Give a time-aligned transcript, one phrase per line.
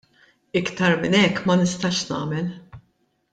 [0.59, 2.49] Iktar minn hekk ma nistax nagħmel.